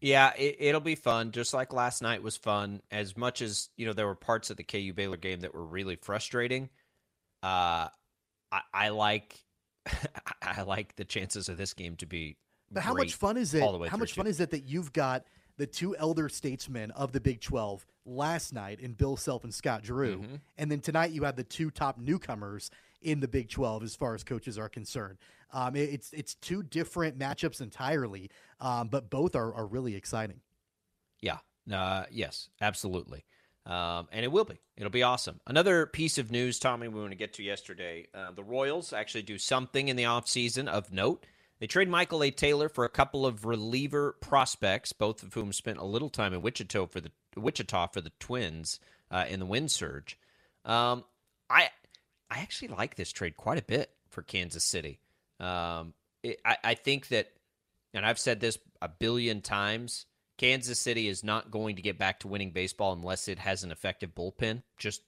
Yeah, 0.01 0.33
it, 0.39 0.73
will 0.73 0.81
be 0.81 0.95
fun. 0.95 1.33
Just 1.33 1.53
like 1.53 1.73
last 1.73 2.03
night 2.03 2.23
was 2.23 2.37
fun. 2.37 2.83
As 2.91 3.17
much 3.17 3.43
as 3.43 3.69
you 3.77 3.85
know, 3.85 3.93
there 3.93 4.07
were 4.07 4.15
parts 4.15 4.51
of 4.51 4.57
the 4.57 4.63
KU 4.63 4.93
Baylor 4.93 5.17
game 5.17 5.41
that 5.41 5.55
were 5.55 5.67
really 5.67 5.97
frustrating. 5.97 6.71
Uh, 7.43 7.89
I, 8.53 8.61
I 8.73 8.89
like, 8.91 9.37
I 10.43 10.63
like 10.63 10.97
the 10.97 11.05
chances 11.05 11.49
of 11.49 11.57
this 11.57 11.75
game 11.75 11.97
to 11.97 12.07
be. 12.07 12.37
But 12.71 12.83
how 12.83 12.95
much 12.95 13.15
fun 13.15 13.37
is 13.37 13.55
it? 13.55 13.63
How 13.63 13.97
much 13.97 14.13
fun 14.13 14.27
is 14.27 14.41
it 14.41 14.51
that 14.51 14.69
you've 14.69 14.93
got 14.93 15.25
the 15.59 15.67
two 15.67 15.97
elder 15.97 16.29
statesmen 16.29 16.91
of 16.93 17.13
the 17.13 17.21
Big 17.21 17.41
12 17.41 17.85
last 18.07 18.53
night 18.55 18.81
in 18.81 18.93
Bill 18.93 19.17
Self 19.17 19.45
and 19.45 19.53
Scott 19.53 19.83
Drew. 19.83 20.19
Mm-hmm. 20.19 20.35
And 20.57 20.71
then 20.71 20.81
tonight 20.81 21.11
you 21.11 21.25
have 21.25 21.37
the 21.37 21.45
two 21.45 21.71
top 21.71 21.99
newcomers 21.99 22.71
in 23.03 23.21
the 23.21 23.29
Big 23.29 23.51
12 23.51 23.83
as 23.83 23.95
far 23.95 24.15
as 24.15 24.25
coaches 24.25 24.57
are 24.59 24.69
concerned. 24.69 25.19
Um, 25.53 25.77
it, 25.77 25.91
it's 25.91 26.13
it's 26.13 26.35
two 26.35 26.63
different 26.63 27.19
matchups 27.19 27.61
entirely, 27.61 28.31
um, 28.61 28.89
but 28.89 29.11
both 29.11 29.35
are, 29.35 29.53
are 29.53 29.67
really 29.67 29.95
exciting. 29.95 30.41
Yeah. 31.21 31.39
Uh, 31.73 32.05
yes, 32.11 32.49
absolutely. 32.61 33.25
Um, 33.69 34.09
and 34.11 34.25
it 34.25 34.33
will 34.33 34.47
be. 34.47 34.59
It'll 34.79 34.89
be 34.89 35.03
awesome. 35.03 35.41
Another 35.47 35.85
piece 35.85 36.17
of 36.17 36.31
news, 36.31 36.59
Tommy, 36.59 36.89
we 36.89 37.01
want 37.01 37.13
to 37.13 37.19
get 37.19 37.35
to 37.35 37.43
yesterday. 37.43 38.07
Uh, 38.15 38.33
the 38.33 38.43
Royals 38.43 38.95
actually 38.95 39.23
do 39.23 39.37
something 39.37 39.89
in 39.89 39.97
the 39.97 40.05
offseason 40.05 40.69
of 40.69 40.91
note. 40.91 41.27
They 41.61 41.67
trade 41.67 41.89
Michael 41.91 42.23
A. 42.23 42.31
Taylor 42.31 42.71
for 42.71 42.87
a 42.87 42.89
couple 42.89 43.27
of 43.27 43.45
reliever 43.45 44.17
prospects, 44.21 44.95
both 44.95 45.23
of 45.23 45.35
whom 45.35 45.53
spent 45.53 45.79
a 45.79 45.85
little 45.85 46.09
time 46.09 46.33
in 46.33 46.41
Wichita 46.41 46.87
for 46.87 47.01
the 47.03 47.11
Wichita 47.37 47.89
for 47.89 48.01
the 48.01 48.13
Twins 48.19 48.81
uh, 49.11 49.27
in 49.29 49.39
the 49.39 49.47
wind 49.47 49.71
surge. 49.71 50.19
Um, 50.65 51.05
I 51.51 51.69
I 52.31 52.39
actually 52.39 52.69
like 52.69 52.95
this 52.95 53.13
trade 53.13 53.37
quite 53.37 53.59
a 53.59 53.63
bit 53.63 53.91
for 54.09 54.23
Kansas 54.23 54.65
City. 54.65 55.01
Um, 55.41 55.95
it, 56.23 56.41
I, 56.45 56.57
I 56.65 56.75
think 56.75 57.09
that, 57.09 57.29
and 57.93 58.07
I've 58.07 58.19
said 58.19 58.41
this 58.41 58.59
a 58.81 58.89
billion 58.89 59.41
times. 59.41 60.07
Kansas 60.39 60.79
City 60.79 61.09
is 61.09 61.23
not 61.23 61.51
going 61.51 61.77
to 61.77 61.83
get 61.83 61.99
back 61.99 62.21
to 62.21 62.29
winning 62.29 62.53
baseball 62.53 62.93
unless 62.93 63.29
it 63.29 63.41
has 63.41 63.65
an 63.65 63.73
effective 63.73 64.15
bullpen. 64.15 64.63
Just 64.79 65.03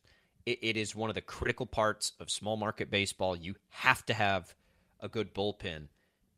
it, 0.44 0.58
it 0.60 0.76
is 0.76 0.94
one 0.94 1.08
of 1.08 1.14
the 1.14 1.20
critical 1.22 1.66
parts 1.66 2.12
of 2.20 2.30
small 2.30 2.56
market 2.56 2.90
baseball. 2.90 3.36
You 3.36 3.54
have 3.70 4.04
to 4.06 4.14
have 4.14 4.54
a 5.00 5.08
good 5.08 5.32
bullpen. 5.32 5.86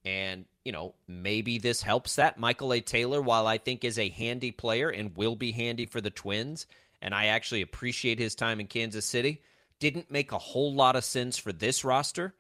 And, 0.04 0.44
you 0.64 0.72
know, 0.72 0.94
maybe 1.08 1.58
this 1.58 1.82
helps 1.82 2.16
that. 2.16 2.38
Michael 2.38 2.72
A. 2.72 2.80
Taylor, 2.80 3.22
while 3.22 3.46
I 3.46 3.58
think 3.58 3.84
is 3.84 3.99
a 3.99 4.11
handy 4.11 4.50
player 4.50 4.90
and 4.90 5.16
will 5.16 5.37
be 5.37 5.52
handy 5.52 5.87
for 5.87 6.00
the 6.00 6.11
Twins, 6.11 6.66
and 7.00 7.14
I 7.14 7.26
actually 7.26 7.62
appreciate 7.62 8.18
his 8.18 8.34
time 8.34 8.61
in 8.61 8.66
Kansas 8.66 9.06
City, 9.06 9.42
didn't 9.78 10.11
make 10.11 10.32
a 10.32 10.38
whole 10.38 10.75
lot 10.75 10.96
of 10.96 11.04
sense 11.04 11.38
for 11.38 11.52
this 11.52 11.84
roster. 11.84 12.34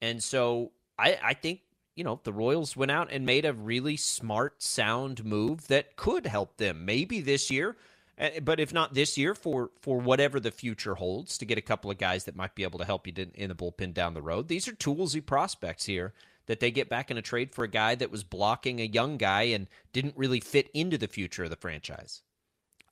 And 0.00 0.22
so 0.22 0.72
I, 0.98 1.18
I 1.22 1.34
think, 1.34 1.60
you 1.96 2.04
know, 2.04 2.20
the 2.22 2.32
Royals 2.32 2.76
went 2.76 2.90
out 2.90 3.08
and 3.10 3.26
made 3.26 3.44
a 3.44 3.54
really 3.54 3.96
smart, 3.96 4.62
sound 4.62 5.24
move 5.24 5.66
that 5.68 5.96
could 5.96 6.26
help 6.26 6.58
them 6.58 6.84
maybe 6.84 7.20
this 7.20 7.50
year. 7.50 7.76
Eh, 8.18 8.40
but 8.40 8.60
if 8.60 8.72
not 8.72 8.94
this 8.94 9.18
year, 9.18 9.34
for 9.34 9.70
for 9.80 9.98
whatever 9.98 10.38
the 10.38 10.50
future 10.50 10.94
holds, 10.94 11.38
to 11.38 11.46
get 11.46 11.58
a 11.58 11.62
couple 11.62 11.90
of 11.90 11.98
guys 11.98 12.24
that 12.24 12.36
might 12.36 12.54
be 12.54 12.62
able 12.62 12.78
to 12.78 12.84
help 12.84 13.06
you 13.06 13.12
in 13.34 13.48
the 13.48 13.54
bullpen 13.54 13.94
down 13.94 14.14
the 14.14 14.22
road. 14.22 14.48
These 14.48 14.68
are 14.68 14.72
toolsy 14.72 15.24
prospects 15.24 15.86
here 15.86 16.12
that 16.46 16.60
they 16.60 16.70
get 16.70 16.88
back 16.88 17.10
in 17.10 17.18
a 17.18 17.22
trade 17.22 17.52
for 17.52 17.64
a 17.64 17.68
guy 17.68 17.94
that 17.96 18.10
was 18.10 18.22
blocking 18.22 18.80
a 18.80 18.84
young 18.84 19.16
guy 19.16 19.42
and 19.42 19.66
didn't 19.92 20.16
really 20.16 20.40
fit 20.40 20.70
into 20.72 20.96
the 20.96 21.08
future 21.08 21.44
of 21.44 21.50
the 21.50 21.56
franchise. 21.56 22.22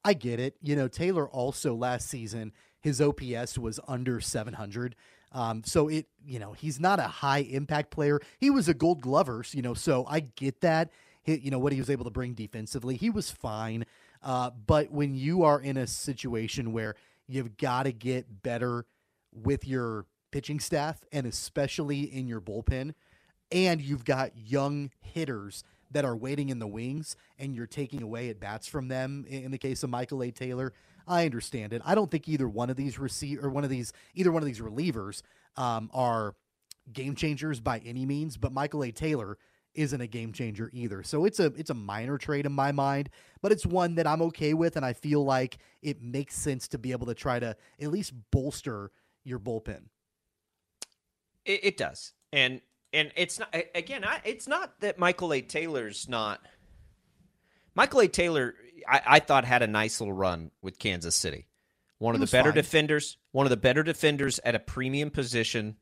I 0.04 0.14
get 0.14 0.40
it. 0.40 0.56
You 0.60 0.76
know, 0.76 0.88
Taylor 0.88 1.28
also 1.28 1.74
last 1.74 2.08
season, 2.08 2.52
his 2.80 3.00
OPS 3.00 3.56
was 3.56 3.80
under 3.86 4.20
700. 4.20 4.96
Um, 5.34 5.62
so 5.64 5.88
it, 5.88 6.06
you 6.24 6.38
know, 6.38 6.52
he's 6.52 6.78
not 6.78 7.00
a 7.00 7.08
high 7.08 7.40
impact 7.40 7.90
player. 7.90 8.20
He 8.38 8.50
was 8.50 8.68
a 8.68 8.74
gold 8.74 9.02
glover, 9.02 9.44
you 9.50 9.62
know, 9.62 9.74
so 9.74 10.06
I 10.08 10.20
get 10.20 10.60
that. 10.60 10.90
He, 11.22 11.36
you 11.38 11.50
know, 11.50 11.58
what 11.58 11.72
he 11.72 11.78
was 11.78 11.90
able 11.90 12.04
to 12.04 12.10
bring 12.10 12.34
defensively, 12.34 12.96
he 12.96 13.10
was 13.10 13.30
fine. 13.30 13.84
Uh, 14.22 14.50
but 14.66 14.90
when 14.90 15.14
you 15.14 15.42
are 15.42 15.60
in 15.60 15.76
a 15.76 15.86
situation 15.86 16.72
where 16.72 16.94
you've 17.26 17.56
got 17.56 17.82
to 17.82 17.92
get 17.92 18.42
better 18.42 18.86
with 19.32 19.66
your 19.66 20.06
pitching 20.30 20.60
staff 20.60 21.04
and 21.12 21.26
especially 21.26 22.02
in 22.02 22.28
your 22.28 22.40
bullpen, 22.40 22.94
and 23.50 23.80
you've 23.80 24.04
got 24.04 24.30
young 24.36 24.90
hitters 25.00 25.64
that 25.90 26.04
are 26.04 26.16
waiting 26.16 26.48
in 26.48 26.58
the 26.58 26.66
wings 26.66 27.16
and 27.38 27.54
you're 27.54 27.66
taking 27.66 28.02
away 28.02 28.28
at 28.28 28.40
bats 28.40 28.66
from 28.66 28.88
them 28.88 29.24
in 29.28 29.50
the 29.50 29.58
case 29.58 29.82
of 29.82 29.90
Michael 29.90 30.22
A. 30.22 30.30
Taylor. 30.30 30.72
I 31.06 31.24
understand 31.24 31.72
it. 31.72 31.82
I 31.84 31.94
don't 31.94 32.10
think 32.10 32.28
either 32.28 32.48
one 32.48 32.70
of 32.70 32.76
these 32.76 32.98
receive 32.98 33.44
or 33.44 33.50
one 33.50 33.64
of 33.64 33.70
these 33.70 33.92
either 34.14 34.32
one 34.32 34.42
of 34.42 34.46
these 34.46 34.60
relievers 34.60 35.22
um, 35.56 35.90
are 35.92 36.34
game 36.92 37.14
changers 37.14 37.60
by 37.60 37.78
any 37.84 38.06
means, 38.06 38.36
but 38.36 38.52
Michael 38.52 38.84
A. 38.84 38.90
Taylor 38.90 39.38
isn't 39.74 40.00
a 40.00 40.06
game 40.06 40.32
changer 40.32 40.70
either. 40.72 41.02
So 41.02 41.24
it's 41.24 41.40
a 41.40 41.46
it's 41.56 41.70
a 41.70 41.74
minor 41.74 42.18
trade 42.18 42.46
in 42.46 42.52
my 42.52 42.72
mind, 42.72 43.10
but 43.42 43.52
it's 43.52 43.66
one 43.66 43.96
that 43.96 44.06
I'm 44.06 44.22
okay 44.22 44.54
with 44.54 44.76
and 44.76 44.84
I 44.84 44.92
feel 44.92 45.24
like 45.24 45.58
it 45.82 46.02
makes 46.02 46.36
sense 46.36 46.68
to 46.68 46.78
be 46.78 46.92
able 46.92 47.06
to 47.06 47.14
try 47.14 47.38
to 47.38 47.56
at 47.80 47.90
least 47.90 48.12
bolster 48.30 48.90
your 49.24 49.38
bullpen. 49.38 49.82
It, 51.44 51.64
it 51.64 51.76
does. 51.76 52.12
And 52.32 52.60
and 52.92 53.12
it's 53.16 53.38
not 53.38 53.54
again. 53.74 54.04
I, 54.04 54.20
it's 54.24 54.46
not 54.46 54.80
that 54.80 54.98
Michael 54.98 55.32
A. 55.32 55.40
Taylor's 55.42 56.08
not. 56.08 56.40
Michael 57.74 58.00
A. 58.00 58.08
Taylor, 58.08 58.54
I, 58.88 59.02
I 59.06 59.20
thought 59.20 59.44
had 59.44 59.62
a 59.62 59.66
nice 59.66 60.00
little 60.00 60.14
run 60.14 60.50
with 60.62 60.78
Kansas 60.78 61.16
City. 61.16 61.46
One 61.98 62.14
of 62.14 62.20
the 62.20 62.26
better 62.26 62.50
fine. 62.50 62.56
defenders. 62.56 63.16
One 63.32 63.46
of 63.46 63.50
the 63.50 63.56
better 63.56 63.82
defenders 63.82 64.40
at 64.44 64.54
a 64.54 64.58
premium 64.58 65.10
position. 65.10 65.76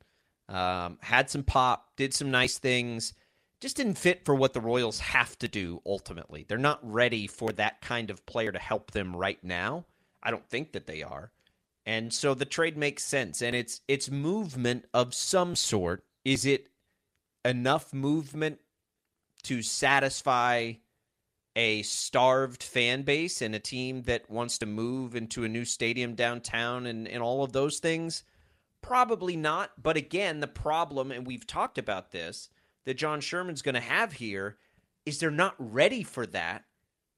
Um, 0.49 0.99
had 1.01 1.31
some 1.31 1.43
pop. 1.43 1.97
Did 1.97 2.15
some 2.15 2.31
nice 2.31 2.59
things. 2.59 3.15
Just 3.61 3.77
didn't 3.77 3.95
fit 3.95 4.25
for 4.25 4.35
what 4.35 4.53
the 4.53 4.61
Royals 4.61 4.99
have 5.01 5.39
to 5.39 5.49
do 5.49 5.81
ultimately. 5.87 6.45
They're 6.49 6.59
not 6.59 6.81
ready 6.83 7.27
for 7.27 7.53
that 7.53 7.81
kind 7.81 8.11
of 8.11 8.27
player 8.27 8.53
to 8.53 8.59
help 8.59 8.91
them 8.91 9.15
right 9.15 9.43
now. 9.43 9.87
I 10.23 10.31
don't 10.31 10.49
think 10.49 10.73
that 10.73 10.87
they 10.87 11.03
are. 11.03 11.31
And 11.87 12.13
so 12.13 12.35
the 12.35 12.45
trade 12.45 12.77
makes 12.77 13.05
sense 13.05 13.43
and 13.43 13.57
it's 13.57 13.81
it's 13.89 14.11
movement 14.11 14.87
of 14.95 15.15
some 15.15 15.57
sort. 15.57 16.05
Is 16.25 16.45
it 16.45 16.69
enough 17.45 17.93
movement 17.93 18.61
to 19.45 19.63
satisfy 19.63 20.75
a 21.55 21.83
starved 21.83 22.63
fan 22.63 23.03
base 23.03 23.43
and 23.43 23.55
a 23.55 23.61
team 23.61 24.03
that 24.03 24.31
wants 24.31 24.59
to 24.59 24.67
move 24.67 25.15
into 25.15 25.45
a 25.45 25.49
new 25.49 25.65
stadium 25.65 26.15
downtown 26.15 26.87
and, 26.87 27.07
and 27.07 27.23
all 27.23 27.45
of 27.45 27.53
those 27.53 27.79
things? 27.79 28.25
Probably 28.81 29.37
not. 29.37 29.71
But 29.81 29.97
again, 29.97 30.41
the 30.41 30.47
problem, 30.47 31.11
and 31.11 31.27
we've 31.27 31.47
talked 31.47 31.79
about 31.79 32.11
this, 32.11 32.49
that 32.85 32.95
John 32.95 33.21
Sherman's 33.21 33.63
going 33.63 33.75
to 33.75 33.81
have 33.81 34.13
here 34.13 34.57
is 35.07 35.19
they're 35.19 35.31
not 35.31 35.55
ready 35.59 36.03
for 36.03 36.27
that, 36.27 36.65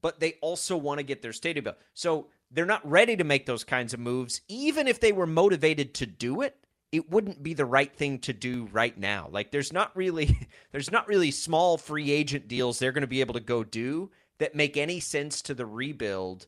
but 0.02 0.20
they 0.20 0.34
also 0.42 0.76
want 0.76 0.98
to 0.98 1.04
get 1.04 1.22
their 1.22 1.32
stadium 1.32 1.64
built. 1.64 1.78
So 1.94 2.28
they're 2.50 2.66
not 2.66 2.88
ready 2.88 3.16
to 3.16 3.24
make 3.24 3.46
those 3.46 3.64
kinds 3.64 3.94
of 3.94 4.00
moves, 4.00 4.40
even 4.48 4.88
if 4.88 5.00
they 5.00 5.12
were 5.12 5.26
motivated 5.26 5.94
to 5.94 6.06
do 6.06 6.42
it 6.42 6.56
it 6.94 7.10
wouldn't 7.10 7.42
be 7.42 7.54
the 7.54 7.64
right 7.64 7.92
thing 7.92 8.20
to 8.20 8.32
do 8.32 8.68
right 8.70 8.96
now. 8.96 9.28
Like 9.28 9.50
there's 9.50 9.72
not 9.72 9.90
really 9.96 10.38
there's 10.70 10.92
not 10.92 11.08
really 11.08 11.32
small 11.32 11.76
free 11.76 12.12
agent 12.12 12.46
deals 12.46 12.78
they're 12.78 12.92
going 12.92 13.02
to 13.02 13.08
be 13.08 13.20
able 13.20 13.34
to 13.34 13.40
go 13.40 13.64
do 13.64 14.12
that 14.38 14.54
make 14.54 14.76
any 14.76 15.00
sense 15.00 15.42
to 15.42 15.54
the 15.54 15.66
rebuild, 15.66 16.46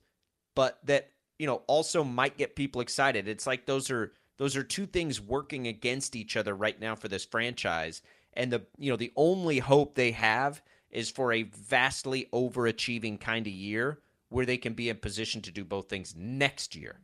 but 0.54 0.78
that 0.84 1.10
you 1.38 1.46
know 1.46 1.62
also 1.66 2.04
might 2.04 2.36
get 2.36 2.56
people 2.56 2.80
excited. 2.80 3.28
It's 3.28 3.46
like 3.46 3.66
those 3.66 3.90
are 3.90 4.12
those 4.38 4.56
are 4.56 4.62
two 4.62 4.86
things 4.86 5.20
working 5.20 5.66
against 5.66 6.16
each 6.16 6.36
other 6.36 6.54
right 6.54 6.78
now 6.78 6.94
for 6.94 7.08
this 7.08 7.24
franchise. 7.24 8.02
And 8.34 8.52
the 8.52 8.62
you 8.78 8.90
know 8.90 8.96
the 8.96 9.12
only 9.16 9.58
hope 9.58 9.94
they 9.94 10.12
have 10.12 10.62
is 10.90 11.10
for 11.10 11.32
a 11.32 11.42
vastly 11.42 12.28
overachieving 12.32 13.20
kind 13.20 13.46
of 13.46 13.52
year 13.52 14.00
where 14.28 14.46
they 14.46 14.56
can 14.56 14.74
be 14.74 14.88
in 14.88 14.96
position 14.96 15.40
to 15.42 15.50
do 15.50 15.64
both 15.64 15.88
things 15.88 16.14
next 16.16 16.74
year. 16.74 17.00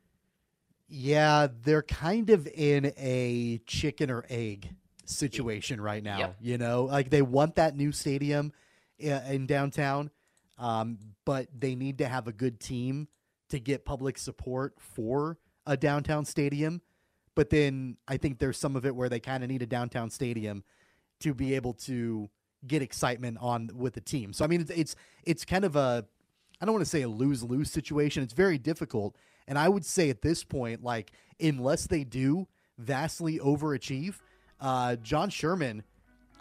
Yeah, 0.89 1.49
they're 1.65 1.83
kind 1.83 2.29
of 2.31 2.47
in 2.47 2.93
a 2.99 3.61
chicken 3.67 4.11
or 4.11 4.25
egg 4.29 4.69
situation 5.05 5.81
right 5.81 6.03
now. 6.03 6.19
Yep. 6.19 6.37
You 6.41 6.59
know, 6.59 6.85
like 6.85 7.11
they 7.11 7.23
want 7.23 7.57
that 7.57 7.77
new 7.77 7.93
stadium 7.93 8.53
uh, 9.03 9.21
in 9.29 9.47
downtown, 9.47 10.11
um, 10.59 10.99
but 11.25 11.49
they 11.56 11.75
need 11.75 11.99
to 11.99 12.09
have 12.09 12.28
a 12.28 12.32
good 12.32 12.61
team 12.61 13.09
to 13.50 13.59
get 13.59 13.85
public 13.85 14.18
support 14.18 14.75
for 14.78 15.38
a 15.66 15.76
downtown 15.76 16.25
stadium. 16.25 16.80
But 17.35 17.50
then 17.50 17.97
I 18.06 18.16
think 18.16 18.38
there's 18.38 18.59
some 18.59 18.76
of 18.76 18.85
it 18.85 18.94
where 18.94 19.09
they 19.09 19.21
kind 19.21 19.42
of 19.42 19.50
need 19.50 19.62
a 19.62 19.66
downtown 19.66 20.11
stadium 20.11 20.64
to 21.21 21.35
be 21.35 21.54
able 21.54 21.73
to 21.75 22.28
get 22.66 22.82
excitement 22.82 23.38
on 23.40 23.71
with 23.75 23.94
the 23.94 24.00
team. 24.00 24.32
So 24.32 24.44
I 24.44 24.49
mean, 24.49 24.61
it's 24.61 24.71
it's, 24.71 24.97
it's 25.25 25.44
kind 25.44 25.64
of 25.64 25.76
a 25.76 26.04
I 26.61 26.64
don't 26.64 26.75
want 26.75 26.85
to 26.85 26.90
say 26.90 27.02
a 27.02 27.09
lose 27.09 27.42
lose 27.42 27.71
situation. 27.71 28.23
It's 28.23 28.35
very 28.35 28.59
difficult 28.59 29.16
and 29.47 29.59
I 29.59 29.68
would 29.68 29.85
say 29.85 30.11
at 30.11 30.23
this 30.23 30.44
point, 30.44 30.82
like, 30.82 31.12
unless 31.40 31.87
they 31.87 32.04
do 32.04 32.47
vastly 32.78 33.38
overachieve, 33.38 34.16
uh, 34.61 34.97
John 34.97 35.30
Sherman, 35.30 35.82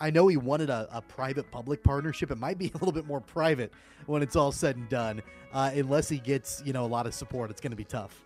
I 0.01 0.09
know 0.09 0.27
he 0.27 0.35
wanted 0.35 0.69
a, 0.69 0.89
a 0.91 1.01
private 1.01 1.49
public 1.51 1.83
partnership. 1.83 2.31
It 2.31 2.39
might 2.39 2.57
be 2.57 2.67
a 2.73 2.77
little 2.77 2.91
bit 2.91 3.05
more 3.05 3.21
private 3.21 3.71
when 4.07 4.21
it's 4.21 4.35
all 4.35 4.51
said 4.51 4.75
and 4.75 4.89
done. 4.89 5.21
Uh, 5.53 5.71
unless 5.73 6.09
he 6.09 6.17
gets 6.17 6.61
you 6.65 6.73
know 6.73 6.85
a 6.85 6.87
lot 6.87 7.05
of 7.05 7.13
support, 7.13 7.51
it's 7.51 7.61
going 7.61 7.71
to 7.71 7.77
be 7.77 7.85
tough. 7.85 8.19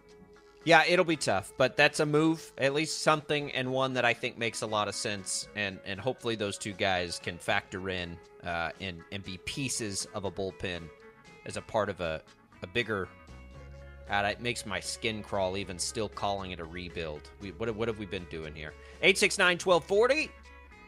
Yeah, 0.64 0.84
it'll 0.88 1.06
be 1.06 1.16
tough, 1.16 1.54
but 1.60 1.78
that's 1.78 2.00
a 2.00 2.08
move, 2.08 2.52
at 2.58 2.74
least 2.74 3.04
something, 3.04 3.52
and 3.52 3.72
one 3.72 3.94
that 3.94 4.04
I 4.04 4.16
think 4.16 4.36
makes 4.36 4.64
a 4.64 4.66
lot 4.66 4.88
of 4.88 4.96
sense. 4.96 5.48
And 5.56 5.80
and 5.86 6.00
hopefully 6.00 6.36
those 6.36 6.58
two 6.58 6.74
guys 6.74 7.20
can 7.20 7.38
factor 7.38 7.90
in 7.90 8.18
uh, 8.44 8.72
and 8.80 9.02
and 9.12 9.24
be 9.24 9.38
pieces 9.46 10.08
of 10.16 10.26
a 10.26 10.32
bullpen 10.32 10.90
as 11.46 11.58
a 11.58 11.62
part 11.62 11.90
of 11.90 12.02
a 12.02 12.22
a 12.64 12.68
bigger. 12.68 13.08
God, 14.08 14.26
it 14.26 14.40
makes 14.40 14.68
my 14.68 14.80
skin 14.80 15.24
crawl 15.24 15.58
even 15.58 15.80
still 15.80 16.10
calling 16.10 16.52
it 16.52 16.60
a 16.60 16.64
rebuild. 16.64 17.32
We, 17.42 17.54
what, 17.54 17.76
what 17.76 17.88
have 17.88 17.98
we 17.98 18.06
been 18.06 18.26
doing 18.26 18.54
here? 18.54 18.72
869 19.02 19.58
1240. 19.58 20.30